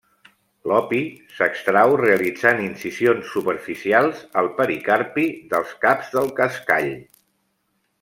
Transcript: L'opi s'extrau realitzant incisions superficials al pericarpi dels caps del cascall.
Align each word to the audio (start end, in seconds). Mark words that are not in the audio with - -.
L'opi 0.69 1.01
s'extrau 1.39 1.93
realitzant 2.01 2.63
incisions 2.69 3.29
superficials 3.35 4.27
al 4.43 4.53
pericarpi 4.59 5.31
dels 5.55 5.79
caps 5.87 6.13
del 6.19 6.37
cascall. 6.43 6.95